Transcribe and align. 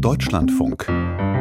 Deutschlandfunk. 0.00 0.86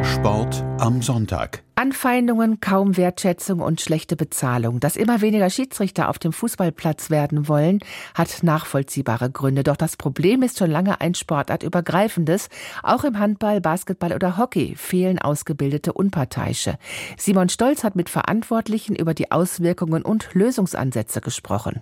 Sport 0.03 0.63
am 0.79 1.01
Sonntag. 1.01 1.63
Anfeindungen, 1.75 2.61
kaum 2.61 2.95
Wertschätzung 2.95 3.59
und 3.59 3.81
schlechte 3.81 4.15
Bezahlung. 4.15 4.79
Dass 4.79 4.95
immer 4.95 5.19
weniger 5.21 5.49
Schiedsrichter 5.49 6.09
auf 6.09 6.19
dem 6.19 6.31
Fußballplatz 6.31 7.09
werden 7.09 7.47
wollen, 7.47 7.79
hat 8.13 8.43
nachvollziehbare 8.43 9.29
Gründe. 9.29 9.63
Doch 9.63 9.75
das 9.75 9.97
Problem 9.97 10.41
ist 10.41 10.57
schon 10.57 10.71
lange 10.71 11.01
ein 11.01 11.15
sportartübergreifendes. 11.15 12.49
Auch 12.81 13.03
im 13.03 13.19
Handball, 13.19 13.59
Basketball 13.59 14.13
oder 14.13 14.37
Hockey 14.37 14.75
fehlen 14.77 15.19
ausgebildete 15.19 15.91
Unparteiische. 15.91 16.77
Simon 17.17 17.49
Stolz 17.49 17.83
hat 17.83 17.95
mit 17.95 18.09
Verantwortlichen 18.09 18.95
über 18.95 19.13
die 19.13 19.31
Auswirkungen 19.31 20.03
und 20.03 20.29
Lösungsansätze 20.33 21.19
gesprochen. 21.19 21.81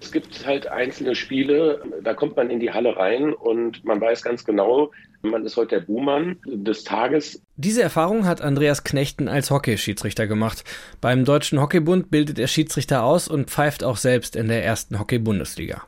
Es 0.00 0.12
gibt 0.12 0.46
halt 0.46 0.66
einzelne 0.66 1.14
Spiele, 1.14 1.82
da 2.02 2.14
kommt 2.14 2.36
man 2.36 2.50
in 2.50 2.60
die 2.60 2.72
Halle 2.72 2.96
rein 2.96 3.32
und 3.32 3.84
man 3.84 4.00
weiß 4.00 4.22
ganz 4.22 4.44
genau, 4.44 4.90
man 5.22 5.44
ist 5.46 5.56
heute 5.56 5.76
der 5.76 5.86
Buhmann 5.86 6.36
des 6.44 6.84
Tages. 6.84 7.42
Diese 7.56 7.82
Erfahrung 7.82 8.26
hat 8.26 8.42
Andreas 8.42 8.84
Knechten 8.84 9.28
als 9.28 9.50
Hockeyschiedsrichter 9.50 10.26
gemacht. 10.26 10.64
Beim 11.00 11.24
Deutschen 11.24 11.60
Hockeybund 11.60 12.10
bildet 12.10 12.38
er 12.38 12.48
Schiedsrichter 12.48 13.02
aus 13.02 13.28
und 13.28 13.50
pfeift 13.50 13.84
auch 13.84 13.96
selbst 13.96 14.36
in 14.36 14.48
der 14.48 14.64
ersten 14.64 14.98
Hockey-Bundesliga. 14.98 15.82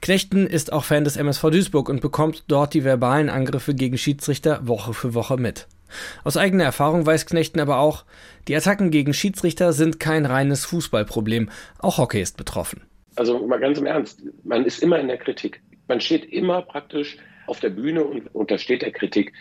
Knechten 0.00 0.46
ist 0.46 0.72
auch 0.72 0.84
Fan 0.84 1.04
des 1.04 1.16
MSV 1.16 1.50
Duisburg 1.50 1.88
und 1.88 2.00
bekommt 2.00 2.44
dort 2.48 2.74
die 2.74 2.84
verbalen 2.84 3.28
Angriffe 3.28 3.74
gegen 3.74 3.98
Schiedsrichter 3.98 4.66
Woche 4.66 4.94
für 4.94 5.14
Woche 5.14 5.36
mit. 5.36 5.68
Aus 6.24 6.36
eigener 6.36 6.64
Erfahrung 6.64 7.04
weiß 7.04 7.26
Knechten 7.26 7.60
aber 7.60 7.78
auch, 7.78 8.04
die 8.48 8.56
Attacken 8.56 8.90
gegen 8.90 9.12
Schiedsrichter 9.12 9.72
sind 9.72 10.00
kein 10.00 10.24
reines 10.24 10.64
Fußballproblem, 10.64 11.50
auch 11.78 11.98
Hockey 11.98 12.20
ist 12.20 12.36
betroffen. 12.36 12.82
Also 13.16 13.46
mal 13.46 13.60
ganz 13.60 13.78
im 13.78 13.86
Ernst, 13.86 14.22
man 14.44 14.64
ist 14.64 14.82
immer 14.82 14.98
in 14.98 15.08
der 15.08 15.18
Kritik. 15.18 15.62
Man 15.88 16.00
steht 16.00 16.24
immer 16.32 16.62
praktisch 16.62 17.16
auf 17.46 17.60
der 17.60 17.70
Bühne 17.70 18.04
und 18.04 18.34
untersteht 18.34 18.82
der 18.82 18.92
Kritik. 18.92 19.32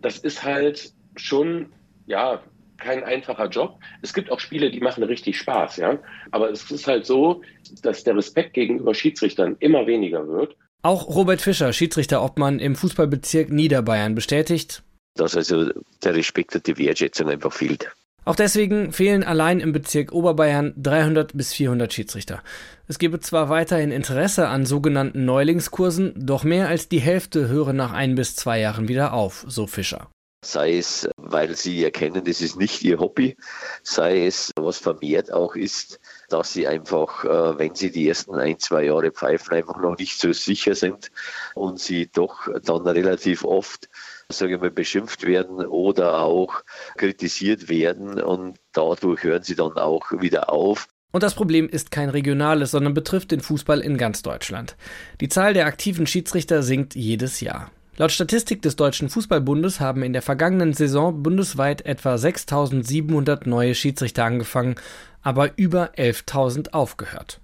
Das 0.00 0.18
ist 0.18 0.44
halt 0.44 0.92
schon, 1.16 1.72
ja, 2.06 2.42
kein 2.76 3.04
einfacher 3.04 3.48
Job. 3.48 3.78
Es 4.02 4.12
gibt 4.12 4.30
auch 4.30 4.40
Spiele, 4.40 4.70
die 4.70 4.80
machen 4.80 5.02
richtig 5.04 5.38
Spaß, 5.38 5.76
ja. 5.76 5.98
Aber 6.32 6.50
es 6.50 6.70
ist 6.70 6.86
halt 6.86 7.06
so, 7.06 7.42
dass 7.82 8.04
der 8.04 8.16
Respekt 8.16 8.54
gegenüber 8.54 8.94
Schiedsrichtern 8.94 9.56
immer 9.60 9.86
weniger 9.86 10.26
wird. 10.28 10.56
Auch 10.82 11.08
Robert 11.08 11.40
Fischer, 11.40 11.72
Schiedsrichterobmann 11.72 12.58
im 12.58 12.76
Fußballbezirk 12.76 13.50
Niederbayern, 13.50 14.14
bestätigt, 14.14 14.82
dass 15.14 15.36
also 15.36 15.70
der 16.02 16.14
Respekt 16.14 16.54
und 16.56 16.66
die 16.66 16.76
Wertschätzung 16.76 17.28
einfach 17.30 17.52
fehlt. 17.52 17.90
Auch 18.24 18.36
deswegen 18.36 18.92
fehlen 18.92 19.22
allein 19.22 19.60
im 19.60 19.72
Bezirk 19.72 20.12
Oberbayern 20.12 20.72
300 20.76 21.36
bis 21.36 21.52
400 21.52 21.92
Schiedsrichter. 21.92 22.42
Es 22.86 22.98
gebe 22.98 23.20
zwar 23.20 23.48
weiterhin 23.48 23.90
Interesse 23.90 24.48
an 24.48 24.66
sogenannten 24.66 25.24
Neulingskursen, 25.24 26.14
doch 26.16 26.44
mehr 26.44 26.68
als 26.68 26.88
die 26.88 27.00
Hälfte 27.00 27.48
höre 27.48 27.72
nach 27.72 27.92
ein 27.92 28.14
bis 28.14 28.36
zwei 28.36 28.60
Jahren 28.60 28.88
wieder 28.88 29.12
auf, 29.12 29.44
so 29.48 29.66
Fischer. 29.66 30.08
Sei 30.44 30.76
es, 30.76 31.08
weil 31.16 31.56
sie 31.56 31.82
erkennen, 31.82 32.24
das 32.24 32.42
ist 32.42 32.56
nicht 32.56 32.82
ihr 32.82 32.98
Hobby, 32.98 33.36
sei 33.82 34.26
es, 34.26 34.50
was 34.56 34.76
vermehrt 34.76 35.32
auch 35.32 35.56
ist, 35.56 35.98
dass 36.34 36.52
sie 36.52 36.66
einfach, 36.66 37.24
äh, 37.24 37.58
wenn 37.58 37.76
sie 37.76 37.92
die 37.92 38.08
ersten 38.08 38.34
ein, 38.34 38.58
zwei 38.58 38.84
Jahre 38.84 39.12
pfeifen, 39.12 39.54
einfach 39.54 39.80
noch 39.80 39.96
nicht 39.96 40.20
so 40.20 40.32
sicher 40.32 40.74
sind 40.74 41.12
und 41.54 41.78
sie 41.78 42.10
doch 42.12 42.48
dann 42.64 42.82
relativ 42.88 43.44
oft 43.44 43.88
sage 44.30 44.54
ich 44.54 44.60
mal, 44.60 44.70
beschimpft 44.70 45.26
werden 45.26 45.66
oder 45.66 46.20
auch 46.20 46.64
kritisiert 46.96 47.68
werden 47.68 48.20
und 48.20 48.56
dadurch 48.72 49.22
hören 49.22 49.42
sie 49.42 49.54
dann 49.54 49.74
auch 49.74 50.10
wieder 50.12 50.50
auf. 50.50 50.88
Und 51.12 51.22
das 51.22 51.34
Problem 51.34 51.68
ist 51.68 51.90
kein 51.90 52.08
regionales, 52.08 52.72
sondern 52.72 52.94
betrifft 52.94 53.30
den 53.30 53.40
Fußball 53.40 53.80
in 53.80 53.98
ganz 53.98 54.22
Deutschland. 54.22 54.76
Die 55.20 55.28
Zahl 55.28 55.54
der 55.54 55.66
aktiven 55.66 56.06
Schiedsrichter 56.06 56.62
sinkt 56.62 56.96
jedes 56.96 57.40
Jahr. 57.40 57.70
Laut 57.96 58.10
Statistik 58.10 58.60
des 58.62 58.74
Deutschen 58.74 59.08
Fußballbundes 59.08 59.78
haben 59.78 60.02
in 60.02 60.12
der 60.12 60.22
vergangenen 60.22 60.72
Saison 60.72 61.22
bundesweit 61.22 61.86
etwa 61.86 62.18
6700 62.18 63.46
neue 63.46 63.76
Schiedsrichter 63.76 64.24
angefangen, 64.24 64.74
aber 65.22 65.56
über 65.56 65.92
11.000 65.94 66.72
aufgehört. 66.72 67.40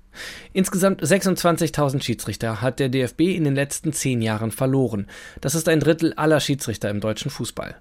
Insgesamt 0.52 1.04
26.000 1.04 2.02
Schiedsrichter 2.02 2.60
hat 2.60 2.80
der 2.80 2.88
DFB 2.88 3.20
in 3.20 3.44
den 3.44 3.54
letzten 3.54 3.92
zehn 3.92 4.22
Jahren 4.22 4.50
verloren. 4.50 5.06
Das 5.40 5.54
ist 5.54 5.68
ein 5.68 5.78
Drittel 5.78 6.14
aller 6.14 6.40
Schiedsrichter 6.40 6.90
im 6.90 6.98
deutschen 6.98 7.30
Fußball. 7.30 7.76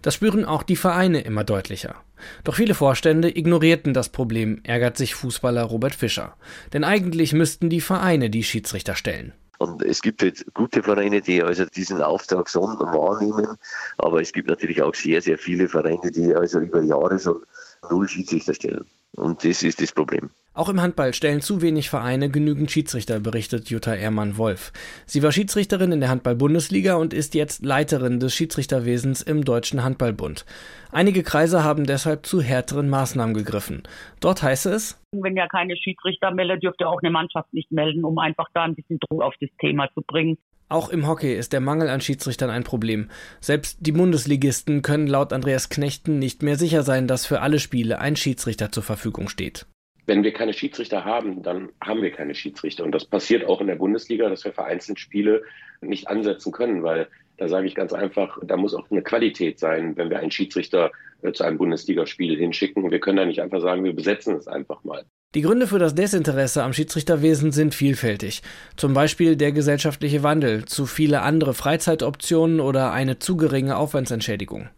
Das 0.00 0.14
spüren 0.14 0.46
auch 0.46 0.62
die 0.62 0.76
Vereine 0.76 1.20
immer 1.20 1.44
deutlicher. 1.44 1.96
Doch 2.42 2.54
viele 2.54 2.74
Vorstände 2.74 3.36
ignorierten 3.36 3.92
das 3.92 4.08
Problem, 4.08 4.60
ärgert 4.62 4.96
sich 4.96 5.14
Fußballer 5.14 5.64
Robert 5.64 5.94
Fischer. 5.94 6.36
Denn 6.72 6.84
eigentlich 6.84 7.34
müssten 7.34 7.68
die 7.68 7.82
Vereine 7.82 8.30
die 8.30 8.44
Schiedsrichter 8.44 8.94
stellen. 8.94 9.34
Und 9.58 9.82
es 9.82 10.02
gibt 10.02 10.22
jetzt 10.22 10.44
gute 10.54 10.82
Vereine, 10.82 11.20
die 11.20 11.42
also 11.42 11.64
diesen 11.64 12.00
Auftrag 12.00 12.48
schon 12.48 12.78
wahrnehmen, 12.78 13.56
aber 13.98 14.22
es 14.22 14.32
gibt 14.32 14.48
natürlich 14.48 14.80
auch 14.82 14.94
sehr, 14.94 15.20
sehr 15.20 15.36
viele 15.36 15.68
Vereine, 15.68 16.12
die 16.12 16.34
also 16.34 16.60
über 16.60 16.80
Jahre 16.80 17.18
schon 17.18 17.42
null 17.90 18.08
Schiedsrichter 18.08 18.54
stellen. 18.54 18.86
Und 19.16 19.44
das 19.44 19.62
ist 19.64 19.82
das 19.82 19.92
Problem. 19.92 20.30
Auch 20.54 20.68
im 20.68 20.80
Handball 20.80 21.14
stellen 21.14 21.40
zu 21.40 21.62
wenig 21.62 21.88
Vereine 21.88 22.30
genügend 22.30 22.70
Schiedsrichter, 22.70 23.20
berichtet 23.20 23.70
Jutta 23.70 23.94
Ehrmann-Wolf. 23.94 24.72
Sie 25.06 25.22
war 25.22 25.30
Schiedsrichterin 25.30 25.92
in 25.92 26.00
der 26.00 26.08
Handball-Bundesliga 26.08 26.96
und 26.96 27.14
ist 27.14 27.36
jetzt 27.36 27.64
Leiterin 27.64 28.18
des 28.18 28.34
Schiedsrichterwesens 28.34 29.22
im 29.22 29.44
Deutschen 29.44 29.84
Handballbund. 29.84 30.44
Einige 30.90 31.22
Kreise 31.22 31.62
haben 31.62 31.86
deshalb 31.86 32.26
zu 32.26 32.40
härteren 32.40 32.88
Maßnahmen 32.88 33.34
gegriffen. 33.34 33.84
Dort 34.18 34.42
heißt 34.42 34.66
es, 34.66 35.00
wenn 35.12 35.36
ja 35.36 35.46
keine 35.46 35.76
Schiedsrichter 35.76 36.32
meldet, 36.32 36.64
dürfte 36.64 36.88
auch 36.88 37.00
eine 37.02 37.12
Mannschaft 37.12 37.54
nicht 37.54 37.70
melden, 37.70 38.04
um 38.04 38.18
einfach 38.18 38.48
da 38.52 38.64
ein 38.64 38.74
bisschen 38.74 38.98
Druck 38.98 39.22
auf 39.22 39.34
das 39.40 39.50
Thema 39.60 39.88
zu 39.94 40.02
bringen. 40.02 40.38
Auch 40.68 40.90
im 40.90 41.06
Hockey 41.06 41.34
ist 41.34 41.52
der 41.52 41.60
Mangel 41.60 41.88
an 41.88 42.00
Schiedsrichtern 42.00 42.50
ein 42.50 42.64
Problem. 42.64 43.08
Selbst 43.40 43.78
die 43.80 43.92
Bundesligisten 43.92 44.82
können 44.82 45.06
laut 45.06 45.32
Andreas 45.32 45.70
Knechten 45.70 46.18
nicht 46.18 46.42
mehr 46.42 46.56
sicher 46.56 46.82
sein, 46.82 47.06
dass 47.06 47.26
für 47.26 47.40
alle 47.40 47.58
Spiele 47.58 48.00
ein 48.00 48.16
Schiedsrichter 48.16 48.70
zur 48.70 48.82
Verfügung 48.82 49.28
steht. 49.28 49.66
Wenn 50.08 50.24
wir 50.24 50.32
keine 50.32 50.54
Schiedsrichter 50.54 51.04
haben, 51.04 51.42
dann 51.42 51.68
haben 51.84 52.00
wir 52.00 52.10
keine 52.10 52.34
Schiedsrichter. 52.34 52.82
Und 52.82 52.92
das 52.92 53.04
passiert 53.04 53.44
auch 53.44 53.60
in 53.60 53.66
der 53.66 53.76
Bundesliga, 53.76 54.30
dass 54.30 54.42
wir 54.42 54.54
vereinzelt 54.54 54.98
Spiele 54.98 55.42
nicht 55.82 56.08
ansetzen 56.08 56.50
können, 56.50 56.82
weil 56.82 57.08
da 57.36 57.46
sage 57.46 57.66
ich 57.66 57.74
ganz 57.74 57.92
einfach, 57.92 58.38
da 58.42 58.56
muss 58.56 58.74
auch 58.74 58.90
eine 58.90 59.02
Qualität 59.02 59.58
sein, 59.58 59.98
wenn 59.98 60.08
wir 60.08 60.18
einen 60.18 60.30
Schiedsrichter 60.30 60.92
äh, 61.20 61.32
zu 61.32 61.44
einem 61.44 61.58
Bundesligaspiel 61.58 62.38
hinschicken. 62.38 62.90
Wir 62.90 63.00
können 63.00 63.18
da 63.18 63.26
nicht 63.26 63.42
einfach 63.42 63.60
sagen, 63.60 63.84
wir 63.84 63.92
besetzen 63.92 64.34
es 64.36 64.48
einfach 64.48 64.82
mal. 64.82 65.04
Die 65.34 65.42
Gründe 65.42 65.66
für 65.66 65.78
das 65.78 65.94
Desinteresse 65.94 66.62
am 66.62 66.72
Schiedsrichterwesen 66.72 67.52
sind 67.52 67.74
vielfältig. 67.74 68.40
Zum 68.76 68.94
Beispiel 68.94 69.36
der 69.36 69.52
gesellschaftliche 69.52 70.22
Wandel, 70.22 70.64
zu 70.64 70.86
viele 70.86 71.20
andere 71.20 71.52
Freizeitoptionen 71.52 72.60
oder 72.60 72.92
eine 72.92 73.18
zu 73.18 73.36
geringe 73.36 73.76
Aufwandsentschädigung. 73.76 74.70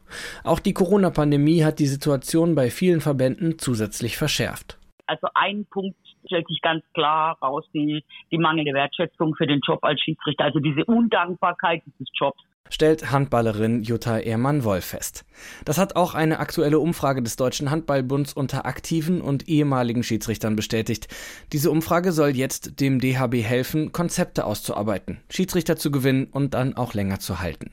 Auch 0.42 0.58
die 0.58 0.74
Corona-Pandemie 0.74 1.62
hat 1.62 1.78
die 1.78 1.86
Situation 1.86 2.56
bei 2.56 2.68
vielen 2.68 3.00
Verbänden 3.00 3.60
zusätzlich 3.60 4.16
verschärft. 4.16 4.79
Also 5.10 5.26
ein 5.34 5.66
Punkt 5.66 5.98
stellt 6.24 6.46
sich 6.46 6.60
ganz 6.62 6.84
klar 6.94 7.36
raus, 7.42 7.64
die, 7.74 8.04
die 8.30 8.38
mangelnde 8.38 8.72
Wertschätzung 8.72 9.34
für 9.34 9.48
den 9.48 9.58
Job 9.58 9.80
als 9.82 10.00
Schiedsrichter, 10.00 10.44
also 10.44 10.60
diese 10.60 10.84
Undankbarkeit 10.84 11.82
dieses 11.84 12.06
Jobs 12.14 12.40
stellt 12.70 13.10
Handballerin 13.10 13.82
Jutta 13.82 14.18
Ehrmann-Wolf 14.18 14.84
fest. 14.84 15.24
Das 15.64 15.78
hat 15.78 15.96
auch 15.96 16.14
eine 16.14 16.38
aktuelle 16.38 16.78
Umfrage 16.78 17.22
des 17.22 17.36
Deutschen 17.36 17.70
Handballbunds 17.70 18.32
unter 18.32 18.66
aktiven 18.66 19.20
und 19.20 19.48
ehemaligen 19.48 20.02
Schiedsrichtern 20.02 20.56
bestätigt. 20.56 21.08
Diese 21.52 21.70
Umfrage 21.70 22.12
soll 22.12 22.36
jetzt 22.36 22.80
dem 22.80 23.00
DHB 23.00 23.42
helfen, 23.42 23.92
Konzepte 23.92 24.44
auszuarbeiten, 24.44 25.18
Schiedsrichter 25.28 25.76
zu 25.76 25.90
gewinnen 25.90 26.28
und 26.30 26.54
dann 26.54 26.76
auch 26.76 26.94
länger 26.94 27.18
zu 27.18 27.40
halten. 27.40 27.72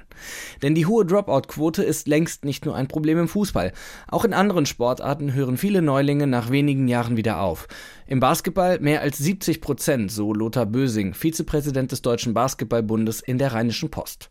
Denn 0.62 0.76
die 0.76 0.86
hohe 0.86 1.06
Dropout-Quote 1.06 1.84
ist 1.84 2.08
längst 2.08 2.44
nicht 2.44 2.66
nur 2.66 2.76
ein 2.76 2.88
Problem 2.88 3.20
im 3.20 3.28
Fußball. 3.28 3.74
Auch 4.08 4.26
in 4.26 4.34
anderen 4.34 4.66
Sportarten 4.66 5.34
hören 5.34 5.58
viele 5.58 5.82
Neulinge 5.82 6.28
nach 6.28 6.50
wenigen 6.50 6.88
Jahren 6.88 7.18
wieder 7.18 7.42
auf. 7.42 7.68
Im 8.08 8.20
Basketball 8.20 8.80
mehr 8.80 9.02
als 9.02 9.18
70 9.18 9.62
Prozent, 9.62 10.12
so 10.12 10.34
Lothar 10.34 10.66
Bösing, 10.66 11.14
Vizepräsident 11.14 11.92
des 11.92 12.02
Deutschen 12.02 12.34
Basketballbundes 12.34 13.22
in 13.22 13.38
der 13.38 13.54
Rheinischen 13.54 13.92
Post. 13.92 14.30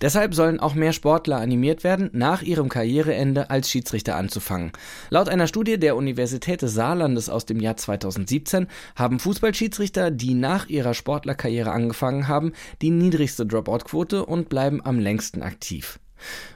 Deshalb 0.00 0.34
sollen 0.34 0.60
auch 0.60 0.74
mehr 0.74 0.92
Sportler 0.92 1.38
animiert 1.38 1.84
werden, 1.84 2.10
nach 2.12 2.42
ihrem 2.42 2.68
Karriereende 2.68 3.50
als 3.50 3.70
Schiedsrichter 3.70 4.16
anzufangen. 4.16 4.72
Laut 5.10 5.28
einer 5.28 5.46
Studie 5.46 5.78
der 5.78 5.96
Universität 5.96 6.62
des 6.62 6.74
Saarlandes 6.74 7.28
aus 7.28 7.46
dem 7.46 7.60
Jahr 7.60 7.76
2017 7.76 8.66
haben 8.94 9.18
Fußballschiedsrichter, 9.18 10.10
die 10.10 10.34
nach 10.34 10.68
ihrer 10.68 10.94
Sportlerkarriere 10.94 11.70
angefangen 11.70 12.28
haben, 12.28 12.52
die 12.82 12.90
niedrigste 12.90 13.46
Dropout-Quote 13.46 14.24
und 14.24 14.48
bleiben 14.48 14.84
am 14.84 14.98
längsten 14.98 15.42
aktiv. 15.42 15.98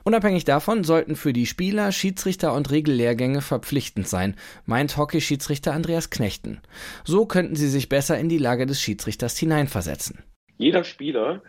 Unabhängig 0.05 0.45
davon 0.45 0.85
sollten 0.85 1.17
für 1.17 1.33
die 1.33 1.47
Spieler 1.47 1.93
Schiedsrichter 1.93 2.55
und 2.55 2.71
Regellehrgänge 2.71 3.43
verpflichtend 3.43 4.09
sein, 4.09 4.35
meint 4.65 4.97
Hockeyschiedsrichter 4.97 5.73
Andreas 5.73 6.11
Knechten. 6.11 6.61
So 7.05 7.27
könnten 7.27 7.57
sie 7.57 7.69
sich 7.69 7.89
besser 7.89 8.19
in 8.19 8.29
die 8.29 8.39
Lage 8.39 8.67
des 8.67 8.81
Schiedsrichters 8.81 9.37
hineinversetzen. 9.37 10.21
Jeder 10.57 10.85
Spieler 10.85 11.43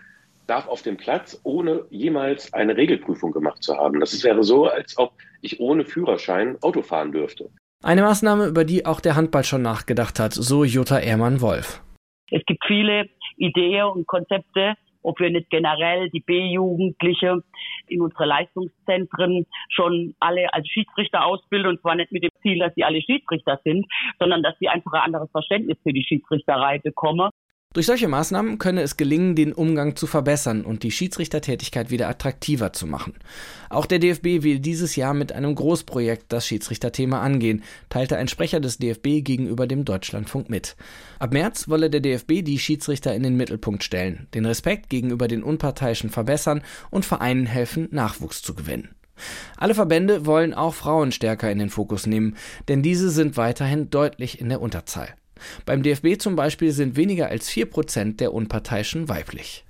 darf 0.51 0.67
auf 0.67 0.81
dem 0.81 0.97
Platz, 0.97 1.39
ohne 1.45 1.85
jemals 1.89 2.53
eine 2.53 2.75
Regelprüfung 2.75 3.31
gemacht 3.31 3.63
zu 3.63 3.77
haben. 3.77 4.01
Das 4.01 4.21
wäre 4.23 4.43
so, 4.43 4.65
als 4.65 4.97
ob 4.97 5.13
ich 5.41 5.61
ohne 5.61 5.85
Führerschein 5.85 6.57
Auto 6.61 6.81
fahren 6.81 7.13
dürfte. 7.13 7.49
Eine 7.81 8.01
Maßnahme, 8.01 8.47
über 8.47 8.65
die 8.65 8.85
auch 8.85 8.99
der 8.99 9.15
Handball 9.15 9.45
schon 9.45 9.61
nachgedacht 9.61 10.19
hat, 10.19 10.33
so 10.33 10.65
Jutta 10.65 10.99
Ehrmann-Wolf. 10.99 11.81
Es 12.31 12.43
gibt 12.45 12.63
viele 12.67 13.09
Ideen 13.37 13.85
und 13.85 14.05
Konzepte, 14.07 14.75
ob 15.03 15.19
wir 15.19 15.29
nicht 15.29 15.49
generell 15.49 16.09
die 16.09 16.19
B-Jugendliche 16.19 17.41
in 17.87 18.01
unsere 18.01 18.25
Leistungszentren 18.25 19.47
schon 19.69 20.15
alle 20.19 20.53
als 20.53 20.67
Schiedsrichter 20.67 21.25
ausbilden 21.25 21.71
und 21.71 21.81
zwar 21.81 21.95
nicht 21.95 22.11
mit 22.11 22.23
dem 22.23 22.29
Ziel, 22.41 22.59
dass 22.59 22.75
sie 22.75 22.83
alle 22.83 23.01
Schiedsrichter 23.01 23.59
sind, 23.63 23.85
sondern 24.19 24.43
dass 24.43 24.55
sie 24.59 24.67
einfach 24.67 24.93
ein 24.93 25.01
anderes 25.01 25.31
Verständnis 25.31 25.77
für 25.81 25.93
die 25.93 26.03
Schiedsrichterei 26.03 26.79
bekommen. 26.79 27.29
Durch 27.73 27.85
solche 27.85 28.09
Maßnahmen 28.09 28.57
könne 28.57 28.81
es 28.81 28.97
gelingen, 28.97 29.33
den 29.33 29.53
Umgang 29.53 29.95
zu 29.95 30.05
verbessern 30.05 30.65
und 30.65 30.83
die 30.83 30.91
Schiedsrichtertätigkeit 30.91 31.89
wieder 31.89 32.09
attraktiver 32.09 32.73
zu 32.73 32.85
machen. 32.85 33.13
Auch 33.69 33.85
der 33.85 33.99
DFB 33.99 34.43
will 34.43 34.59
dieses 34.59 34.97
Jahr 34.97 35.13
mit 35.13 35.31
einem 35.31 35.55
Großprojekt 35.55 36.25
das 36.33 36.45
Schiedsrichterthema 36.45 37.21
angehen, 37.21 37.63
teilte 37.87 38.17
ein 38.17 38.27
Sprecher 38.27 38.59
des 38.59 38.77
DFB 38.77 39.23
gegenüber 39.23 39.67
dem 39.67 39.85
Deutschlandfunk 39.85 40.49
mit. 40.49 40.75
Ab 41.17 41.31
März 41.31 41.69
wolle 41.69 41.89
der 41.89 42.01
DFB 42.01 42.43
die 42.43 42.59
Schiedsrichter 42.59 43.15
in 43.15 43.23
den 43.23 43.37
Mittelpunkt 43.37 43.85
stellen, 43.85 44.27
den 44.33 44.45
Respekt 44.45 44.89
gegenüber 44.89 45.29
den 45.29 45.41
Unparteiischen 45.41 46.09
verbessern 46.09 46.63
und 46.89 47.05
Vereinen 47.05 47.45
helfen, 47.45 47.87
Nachwuchs 47.91 48.41
zu 48.41 48.53
gewinnen. 48.53 48.89
Alle 49.55 49.75
Verbände 49.75 50.25
wollen 50.25 50.53
auch 50.53 50.73
Frauen 50.73 51.13
stärker 51.13 51.49
in 51.49 51.59
den 51.59 51.69
Fokus 51.69 52.05
nehmen, 52.05 52.35
denn 52.67 52.81
diese 52.83 53.09
sind 53.09 53.37
weiterhin 53.37 53.89
deutlich 53.89 54.41
in 54.41 54.49
der 54.49 54.59
Unterzahl. 54.59 55.15
Beim 55.65 55.83
DFB 55.83 56.19
zum 56.19 56.35
Beispiel 56.35 56.71
sind 56.71 56.95
weniger 56.95 57.27
als 57.27 57.49
vier 57.49 57.69
Prozent 57.69 58.19
der 58.19 58.33
Unparteiischen 58.33 59.09
weiblich. 59.09 59.65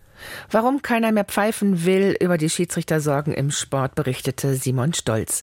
Warum 0.50 0.82
keiner 0.82 1.12
mehr 1.12 1.26
pfeifen 1.26 1.86
will, 1.86 2.16
über 2.20 2.38
die 2.38 2.50
Schiedsrichtersorgen 2.50 3.34
im 3.34 3.52
Sport 3.52 3.96
berichtete 3.96 4.56
Simon 4.56 4.94
Stolz. 4.94 5.42